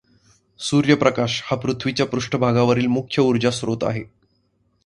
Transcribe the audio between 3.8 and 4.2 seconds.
आहे.